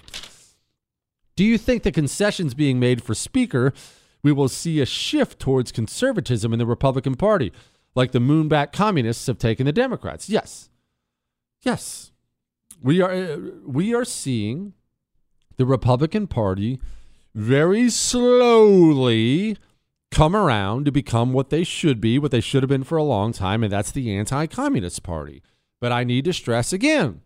[1.35, 3.73] Do you think the concessions being made for Speaker,
[4.21, 7.51] we will see a shift towards conservatism in the Republican Party?
[7.95, 10.29] like the moonback communists have taken the Democrats.
[10.29, 10.69] Yes.
[11.61, 12.11] Yes.
[12.81, 14.73] We are uh, we are seeing
[15.57, 16.79] the Republican Party
[17.35, 19.57] very slowly
[20.09, 23.03] come around to become what they should be, what they should have been for a
[23.03, 25.41] long time, and that's the anti-communist party.
[25.79, 27.21] But I need to stress again,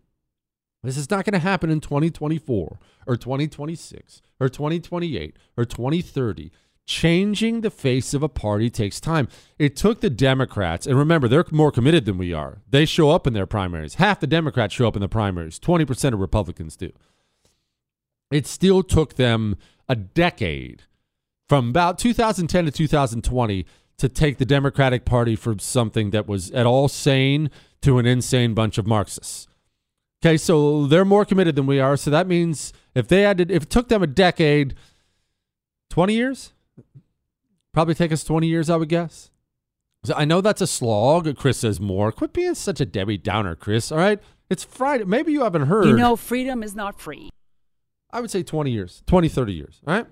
[0.84, 6.52] this is not going to happen in 2024 or 2026 or 2028 or 2030
[6.86, 9.28] changing the face of a party takes time.
[9.58, 12.60] It took the Democrats, and remember, they're more committed than we are.
[12.70, 13.96] They show up in their primaries.
[13.96, 16.92] Half the Democrats show up in the primaries, 20% of Republicans do.
[18.32, 20.84] It still took them a decade
[21.48, 23.66] from about 2010 to 2020
[23.98, 27.50] to take the Democratic Party from something that was at all sane
[27.82, 29.48] to an insane bunch of Marxists.
[30.24, 31.96] Okay, so they're more committed than we are.
[31.96, 34.76] So that means if they had to, if it took them a decade,
[35.90, 36.54] 20 years,
[37.76, 39.32] Probably take us 20 years, I would guess.
[40.06, 41.36] So I know that's a slog.
[41.36, 42.10] Chris says more.
[42.14, 43.92] Quit being such a Debbie Downer, Chris.
[43.92, 44.18] All right.
[44.50, 45.04] It's Friday.
[45.04, 45.88] Maybe you haven't heard.
[45.88, 47.30] You know, freedom is not free.
[48.12, 49.82] I would say 20 years, 20, 30 years.
[49.86, 50.06] All right.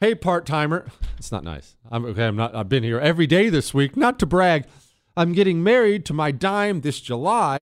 [0.00, 0.86] Hey, part timer.
[1.16, 1.76] It's not nice.
[1.90, 2.26] I'm okay.
[2.26, 3.96] I'm not, I've been here every day this week.
[3.96, 4.66] Not to brag.
[5.16, 7.56] I'm getting married to my dime this July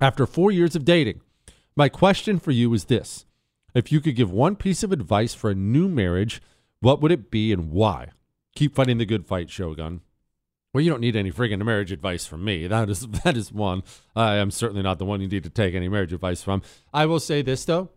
[0.00, 1.20] after four years of dating.
[1.76, 3.26] My question for you is this
[3.74, 6.42] If you could give one piece of advice for a new marriage,
[6.80, 8.08] what would it be and why?
[8.54, 10.00] Keep fighting the good fight, Shogun.
[10.72, 12.66] Well, you don't need any friggin' marriage advice from me.
[12.68, 13.82] That is that is one.
[14.14, 16.62] I am certainly not the one you need to take any marriage advice from.
[16.92, 17.90] I will say this though.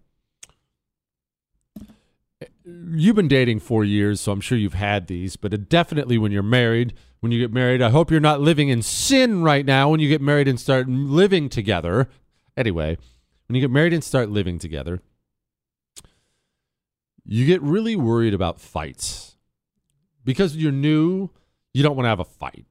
[2.65, 6.41] You've been dating four years, so I'm sure you've had these, but definitely when you're
[6.43, 9.99] married, when you get married, I hope you're not living in sin right now when
[9.99, 12.07] you get married and start living together.
[12.55, 12.97] Anyway,
[13.47, 15.01] when you get married and start living together,
[17.25, 19.37] you get really worried about fights
[20.23, 21.29] because you're new,
[21.73, 22.65] you don't want to have a fight.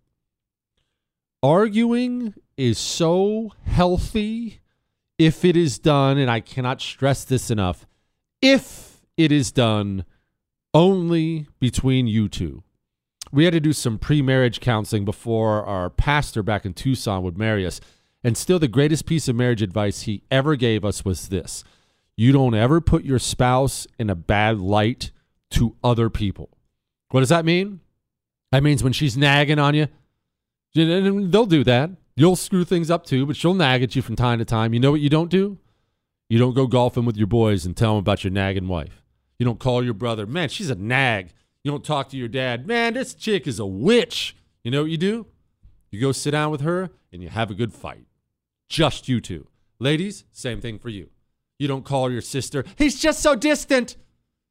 [1.43, 4.61] Arguing is so healthy
[5.19, 7.87] if it is done, and I cannot stress this enough,
[8.41, 10.05] if it is done
[10.75, 12.63] only between you two.
[13.31, 17.39] We had to do some pre marriage counseling before our pastor back in Tucson would
[17.39, 17.81] marry us.
[18.25, 21.65] And still, the greatest piece of marriage advice he ever gave us was this
[22.17, 25.11] you don't ever put your spouse in a bad light
[25.51, 26.51] to other people.
[27.11, 27.81] What does that mean?
[28.53, 29.89] That means when she's nagging on you,
[30.75, 31.91] they'll do that.
[32.15, 34.75] You'll screw things up too, but she'll nag at you from time to time.
[34.75, 35.59] You know what you don't do?
[36.29, 39.03] You don't go golfing with your boys and tell them about your nagging wife.
[39.39, 41.31] You don't call your brother, man, she's a nag.
[41.65, 44.37] You don't talk to your dad, man, this chick is a witch.
[44.65, 45.27] You know what you do?
[45.91, 48.07] You go sit down with her and you have a good fight.
[48.73, 49.49] Just you two.
[49.81, 51.11] Ladies, same thing for you.
[51.59, 53.97] You don't call your sister, he's just so distant.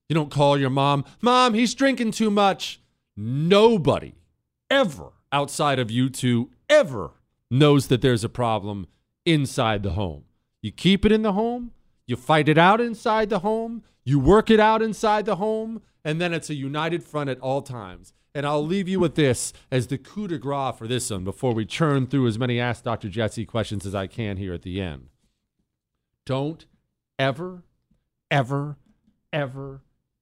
[0.10, 2.80] You don't call your mom, Mom, he's drinking too much.
[3.18, 4.14] Nobody
[4.69, 7.13] ever outside of you two ever
[7.50, 8.86] knows that there's a problem
[9.26, 10.26] inside the home.
[10.62, 11.72] You keep it in the home,
[12.06, 16.22] you fight it out inside the home, you work it out inside the home, and
[16.22, 18.13] then it's a united front at all times.
[18.34, 21.54] And I'll leave you with this as the coup de grace for this one before
[21.54, 23.10] we churn through as many Ask Dr.
[23.10, 25.10] Jesse questions as I can here at the end.
[26.25, 26.65] Don't
[27.19, 27.63] ever,
[28.29, 28.77] ever,
[29.34, 29.82] ever,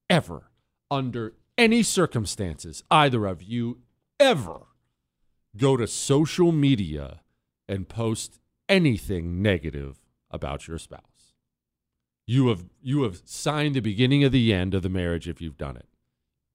[0.10, 0.52] ever,
[0.90, 3.80] under any circumstances, either of you
[4.20, 4.62] ever
[5.56, 7.22] go to social media
[7.68, 10.00] and post anything negative
[10.32, 11.36] about your spouse.
[12.26, 15.58] You have you have signed the beginning of the end of the marriage if you've
[15.58, 15.88] done it.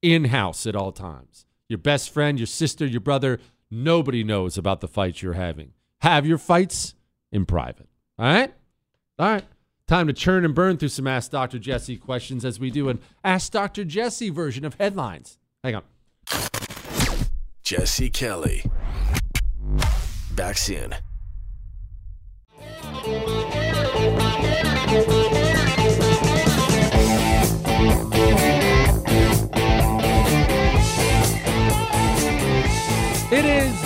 [0.05, 1.47] In house at all times.
[1.67, 3.41] Your best friend, your sister, your brother,
[3.71, 5.73] nobody knows about the fights you're having.
[6.03, 6.95] Have your fights
[7.33, 7.89] in private.
[8.19, 8.53] All right?
[9.19, 9.45] All right.
[9.89, 11.59] Time to churn and burn through some Ask Dr.
[11.59, 13.83] Jesse questions as we do an Ask Dr.
[13.83, 15.39] Jesse version of headlines.
[15.63, 15.83] Hang on.
[17.63, 18.63] Jesse Kelly.
[20.35, 20.95] Back soon.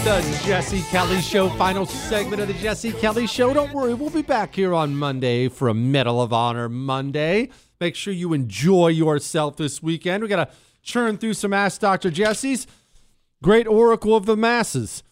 [0.09, 3.53] The Jesse Kelly Show, final segment of the Jesse Kelly Show.
[3.53, 7.51] Don't worry, we'll be back here on Monday for a Medal of Honor Monday.
[7.79, 10.23] Make sure you enjoy yourself this weekend.
[10.23, 12.11] We got to churn through some Ask Dr.
[12.11, 12.67] Jesse's.
[13.43, 15.03] Great oracle of the masses.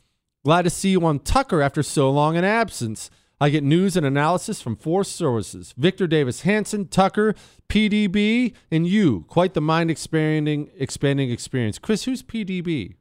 [0.46, 3.10] Glad to see you on Tucker after so long an absence.
[3.38, 7.34] I get news and analysis from four sources Victor Davis Hanson, Tucker,
[7.68, 9.26] PDB, and you.
[9.28, 11.78] Quite the mind expanding, expanding experience.
[11.78, 12.94] Chris, who's PDB?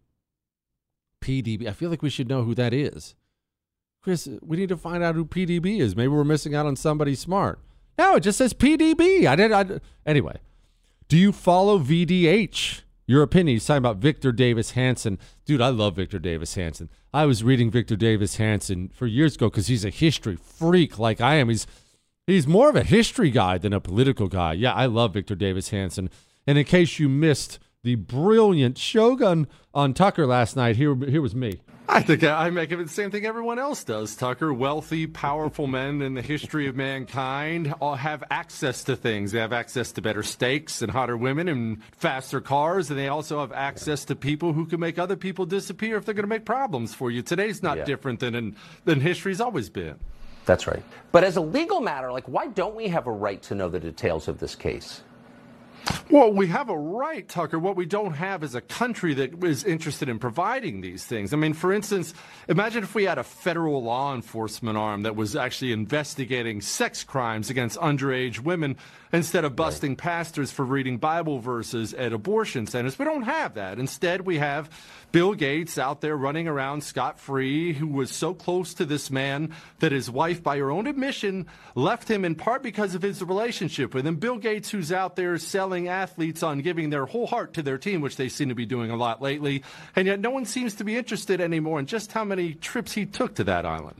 [1.25, 1.67] PDB.
[1.67, 3.15] I feel like we should know who that is.
[4.03, 5.95] Chris, we need to find out who PDB is.
[5.95, 7.59] Maybe we're missing out on somebody smart.
[7.97, 9.25] No, it just says PDB.
[9.25, 9.51] I did.
[9.51, 10.37] I, anyway,
[11.07, 12.81] do you follow VDH?
[13.07, 13.55] Your opinion.
[13.55, 15.19] He's talking about Victor Davis Hanson.
[15.45, 16.89] Dude, I love Victor Davis Hanson.
[17.13, 21.21] I was reading Victor Davis Hanson for years ago because he's a history freak like
[21.21, 21.49] I am.
[21.49, 21.67] He's
[22.27, 24.53] he's more of a history guy than a political guy.
[24.53, 26.09] Yeah, I love Victor Davis Hanson.
[26.47, 30.75] And in case you missed the brilliant Shogun on Tucker last night.
[30.75, 31.61] Here, here was me.
[31.87, 34.51] I think I make it the same thing everyone else does, Tucker.
[34.51, 39.31] Wealthy, powerful men in the history of mankind all have access to things.
[39.31, 43.39] They have access to better steaks and hotter women and faster cars, and they also
[43.39, 46.43] have access to people who can make other people disappear if they're going to make
[46.43, 47.21] problems for you.
[47.21, 47.83] Today's not Yeah.
[47.85, 48.55] different than in,
[48.85, 49.99] than history's always been.
[50.47, 50.81] That's right.
[51.11, 53.79] But as a legal matter, like, why don't we have a right to know the
[53.79, 55.01] details of this case?
[56.09, 57.57] Well, we have a right, Tucker.
[57.59, 61.33] What we don't have is a country that is interested in providing these things.
[61.33, 62.13] I mean, for instance,
[62.47, 67.49] imagine if we had a federal law enforcement arm that was actually investigating sex crimes
[67.49, 68.77] against underage women
[69.11, 72.99] instead of busting pastors for reading Bible verses at abortion centers.
[72.99, 73.79] We don't have that.
[73.79, 74.69] Instead, we have
[75.15, 79.55] Bill Gates out there running around scot free, who was so close to this man
[79.79, 83.93] that his wife, by her own admission, left him in part because of his relationship
[83.93, 84.17] with him.
[84.17, 88.01] Bill Gates, who's out there selling athletes on giving their whole heart to their team,
[88.01, 89.63] which they seem to be doing a lot lately.
[89.95, 93.05] And yet, no one seems to be interested anymore in just how many trips he
[93.05, 93.95] took to that island.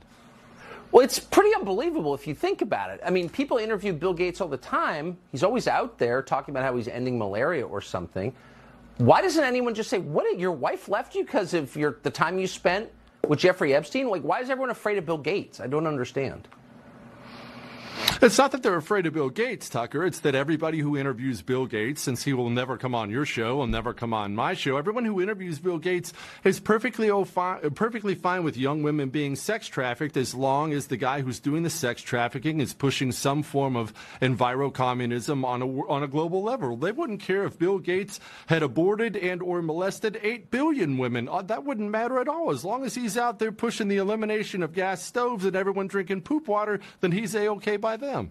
[0.92, 3.00] Well, it's pretty unbelievable if you think about it.
[3.02, 5.16] I mean, people interview Bill Gates all the time.
[5.32, 8.34] He's always out there talking about how he's ending malaria or something.
[8.98, 10.38] Why doesn't anyone just say, "What?
[10.38, 12.90] Your wife left you because of your the time you spent
[13.28, 15.60] with Jeffrey Epstein?" Like, why is everyone afraid of Bill Gates?
[15.60, 16.48] I don't understand.
[18.26, 20.04] It's not that they're afraid of Bill Gates, Tucker.
[20.04, 23.56] It's that everybody who interviews Bill Gates, since he will never come on your show,
[23.56, 27.58] will never come on my show, everyone who interviews Bill Gates is perfectly, o- fi-
[27.74, 31.62] perfectly fine with young women being sex trafficked as long as the guy who's doing
[31.62, 33.92] the sex trafficking is pushing some form of
[34.22, 36.74] enviro-communism on a, on a global level.
[36.76, 41.28] They wouldn't care if Bill Gates had aborted and or molested 8 billion women.
[41.28, 42.50] Uh, that wouldn't matter at all.
[42.50, 46.22] As long as he's out there pushing the elimination of gas stoves and everyone drinking
[46.22, 48.30] poop water, then he's A-okay by them.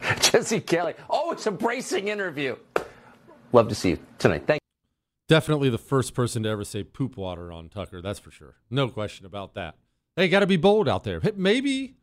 [0.20, 2.56] Jesse Kelly, oh, always a bracing interview.
[3.52, 4.44] Love to see you tonight.
[4.46, 4.60] Thank.
[4.60, 4.62] You.
[5.28, 8.02] Definitely the first person to ever say poop water on Tucker.
[8.02, 8.56] That's for sure.
[8.70, 9.76] No question about that.
[10.16, 11.20] Hey, got to be bold out there.
[11.36, 11.94] Maybe,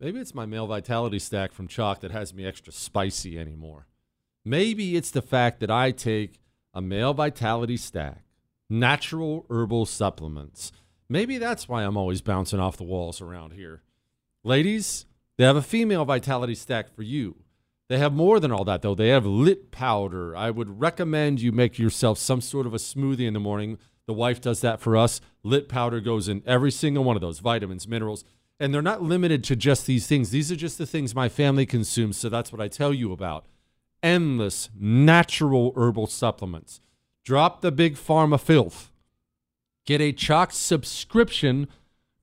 [0.00, 3.86] maybe it's my male vitality stack from Choq that has me extra spicy anymore.
[4.44, 6.40] Maybe it's the fact that I take
[6.74, 8.24] a male vitality stack,
[8.68, 10.72] natural herbal supplements.
[11.08, 13.82] Maybe that's why I'm always bouncing off the walls around here.
[14.46, 15.06] Ladies,
[15.38, 17.34] they have a female vitality stack for you.
[17.88, 18.94] They have more than all that, though.
[18.94, 20.36] They have lit powder.
[20.36, 23.76] I would recommend you make yourself some sort of a smoothie in the morning.
[24.06, 25.20] The wife does that for us.
[25.42, 28.24] Lit powder goes in every single one of those vitamins, minerals,
[28.60, 30.30] and they're not limited to just these things.
[30.30, 33.46] These are just the things my family consumes, so that's what I tell you about.
[34.00, 36.80] Endless natural herbal supplements.
[37.24, 38.92] Drop the big pharma filth.
[39.86, 41.66] Get a Choq subscription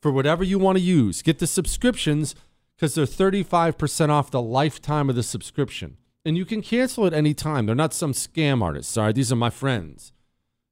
[0.03, 1.21] for whatever you want to use.
[1.21, 2.35] Get the subscriptions
[2.75, 5.95] because they're 35% off the lifetime of the subscription.
[6.25, 7.65] And you can cancel at any time.
[7.65, 8.97] They're not some scam artists.
[8.97, 10.11] All right, these are my friends.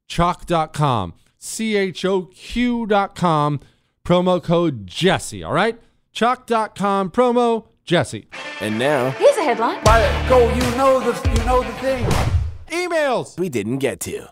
[0.10, 3.62] Choq.com, C H O Q.com,
[4.04, 5.44] promo code Jesse.
[5.44, 5.80] All right,
[6.14, 8.28] Choq.com, promo Jesse.
[8.60, 9.82] And now, Here's a headline.
[9.86, 12.06] By go, you know the you know the thing.
[12.68, 14.28] Emails we didn't get to.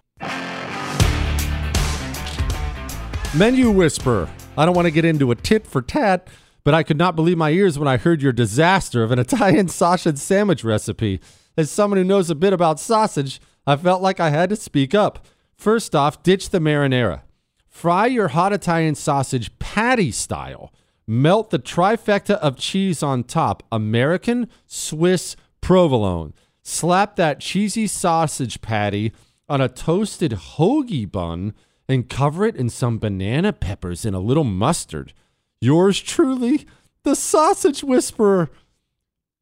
[3.34, 4.30] Menu whisper.
[4.60, 6.28] I don't want to get into a tit for tat,
[6.66, 9.70] but I could not believe my ears when I heard your disaster of an Italian
[9.70, 11.22] sausage sandwich recipe.
[11.56, 14.94] As someone who knows a bit about sausage, I felt like I had to speak
[14.94, 15.26] up.
[15.56, 17.22] First off, ditch the marinara.
[17.70, 20.74] Fry your hot Italian sausage patty style.
[21.08, 26.34] Melt the trifecta of cheese on top American, Swiss, provolone.
[26.64, 29.14] Slap that cheesy sausage patty
[29.48, 31.54] on a toasted hoagie bun
[31.90, 35.12] and cover it in some banana peppers and a little mustard.
[35.60, 36.68] Yours truly,
[37.04, 38.52] the Sausage Whisperer.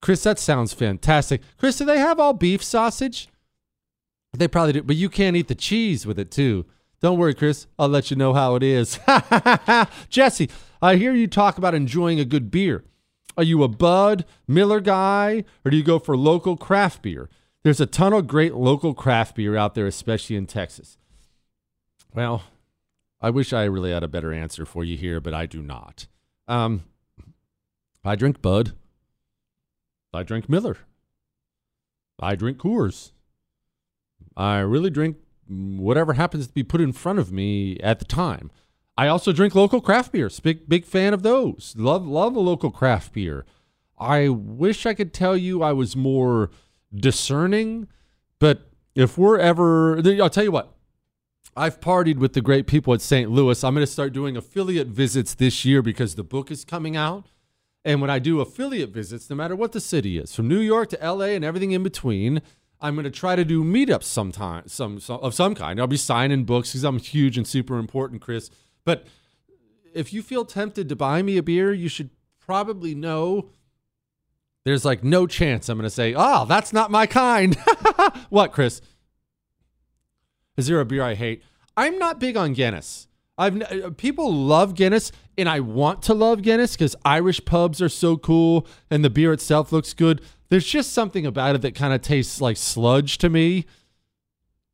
[0.02, 1.42] Chris, that sounds fantastic.
[1.58, 3.28] Chris, do they have all beef sausage?
[4.34, 6.66] They probably do, but you can't eat the cheese with it too.
[7.02, 7.68] Don't worry, Chris.
[7.78, 9.00] I'll let you know how it is.
[10.10, 10.50] Jesse,
[10.82, 12.84] I hear you talk about enjoying a good beer.
[13.36, 17.30] Are you a Bud, Miller guy, or do you go for local craft beer?
[17.64, 20.98] There's a ton of great local craft beer out there, especially in Texas.
[22.18, 22.42] Well,
[23.22, 26.08] I wish I really had a better answer for you here, but I do not.
[26.48, 26.86] Um,
[28.04, 28.72] I drink Bud.
[30.12, 30.78] I drink Miller.
[32.20, 33.12] I drink Coors.
[34.36, 38.50] I really drink whatever happens to be put in front of me at the time.
[38.98, 40.40] I also drink local craft beers.
[40.40, 41.76] Big big fan of those.
[41.78, 43.46] Love love a local craft beer.
[44.00, 46.50] I wish I could tell you I was more
[46.92, 47.88] discerning,
[48.40, 50.77] but if we're ever I'll tell you what.
[51.58, 53.32] I've partied with the great people at St.
[53.32, 53.64] Louis.
[53.64, 57.26] I'm going to start doing affiliate visits this year because the book is coming out.
[57.84, 60.90] And when I do affiliate visits, no matter what the city is, from New York
[60.90, 62.42] to LA and everything in between,
[62.80, 65.80] I'm going to try to do meetups sometime, some, some of some kind.
[65.80, 68.52] I'll be signing books because I'm huge and super important, Chris.
[68.86, 69.08] But
[69.96, 73.50] if you feel tempted to buy me a beer, you should probably know
[74.64, 77.56] there's like no chance I'm going to say, "Oh, that's not my kind."
[78.30, 78.82] what, Chris?
[80.58, 81.44] Is there a beer I hate?
[81.78, 83.08] I'm not big on Guinness.
[83.38, 87.90] I've uh, people love Guinness, and I want to love Guinness because Irish pubs are
[87.90, 90.22] so cool, and the beer itself looks good.
[90.50, 93.66] There's just something about it that kind of tastes like sludge to me.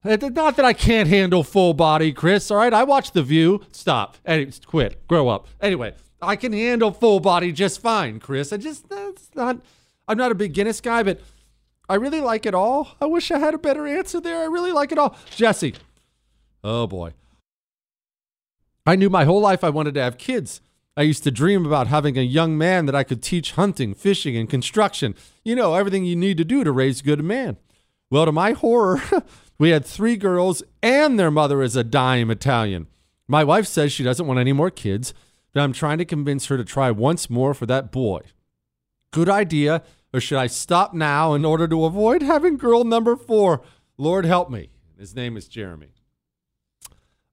[0.05, 2.51] Not that I can't handle full body, Chris.
[2.51, 3.61] All right, I watch The View.
[3.71, 4.17] Stop.
[4.25, 5.07] Anyway, quit.
[5.07, 5.47] Grow up.
[5.61, 8.53] Anyway, I can handle full body just fine, Chris.
[8.53, 9.59] I just that's not.
[10.07, 11.21] I'm not a big Guinness guy, but
[11.89, 12.95] I really like it all.
[13.01, 14.41] I wish I had a better answer there.
[14.41, 15.15] I really like it all.
[15.35, 15.75] Jesse.
[16.63, 17.13] Oh boy.
[18.85, 20.61] I knew my whole life I wanted to have kids.
[20.95, 24.37] I used to dream about having a young man that I could teach hunting, fishing,
[24.37, 25.15] and construction.
[25.43, 27.57] You know, everything you need to do to raise a good man.
[28.09, 29.01] Well, to my horror,
[29.57, 32.87] we had three girls and their mother is a dime Italian.
[33.27, 35.13] My wife says she doesn't want any more kids,
[35.51, 38.21] but I'm trying to convince her to try once more for that boy.
[39.11, 39.81] Good idea,
[40.13, 43.61] or should I stop now in order to avoid having girl number four?
[43.97, 44.69] Lord help me.
[44.97, 45.89] His name is Jeremy.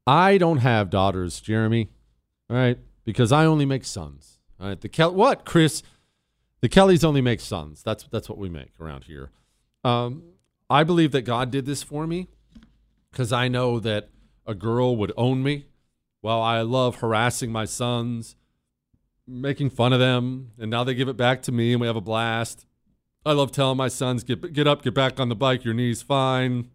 [0.06, 1.90] I don't have daughters, Jeremy.
[2.48, 4.38] All right, because I only make sons.
[4.58, 5.82] All right, the Kel- what, Chris?
[6.62, 7.82] The Kellys only make sons.
[7.82, 9.30] That's that's what we make around here.
[9.84, 10.22] Um,
[10.68, 12.28] I believe that God did this for me
[13.10, 14.10] because I know that
[14.46, 15.66] a girl would own me.
[16.22, 18.36] Well, I love harassing my sons,
[19.26, 21.96] making fun of them, and now they give it back to me, and we have
[21.96, 22.66] a blast.
[23.24, 26.02] I love telling my sons, get get up, get back on the bike, your knee's
[26.02, 26.70] fine.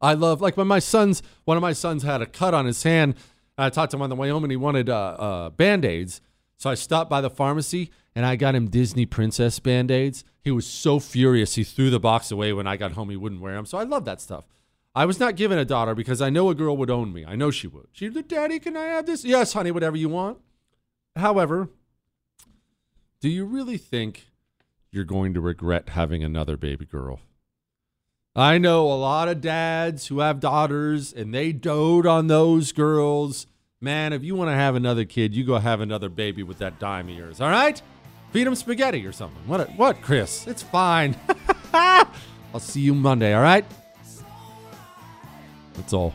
[0.00, 2.82] I love like when my sons, one of my sons had a cut on his
[2.82, 3.16] hand.
[3.56, 6.20] I talked to him on the way home, and he wanted uh, uh, band aids.
[6.58, 10.24] So I stopped by the pharmacy and I got him Disney Princess band aids.
[10.40, 13.10] He was so furious he threw the box away when I got home.
[13.10, 13.64] He wouldn't wear them.
[13.64, 14.44] So I love that stuff.
[14.92, 17.24] I was not given a daughter because I know a girl would own me.
[17.24, 17.86] I know she would.
[17.92, 19.24] She'd be, Daddy, can I have this?
[19.24, 20.38] Yes, honey, whatever you want.
[21.14, 21.68] However,
[23.20, 24.26] do you really think
[24.90, 27.20] you're going to regret having another baby girl?
[28.34, 33.46] I know a lot of dads who have daughters and they dote on those girls.
[33.80, 36.78] Man, if you want to have another kid, you go have another baby with that
[36.78, 37.80] dime of yours, all right?
[38.32, 39.42] Feed them spaghetti or something.
[39.46, 40.46] What, what, Chris?
[40.46, 41.16] It's fine.
[41.72, 43.64] I'll see you Monday, all right?
[45.74, 46.14] That's all.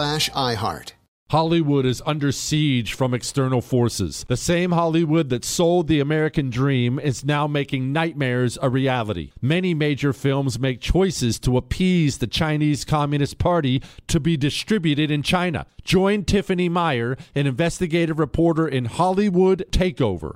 [0.01, 0.93] iHeart.
[1.29, 4.25] Hollywood is under siege from external forces.
[4.27, 9.31] The same Hollywood that sold the American dream is now making nightmares a reality.
[9.41, 15.23] Many major films make choices to appease the Chinese Communist Party to be distributed in
[15.23, 15.67] China.
[15.85, 20.35] Join Tiffany Meyer, an investigative reporter in Hollywood Takeover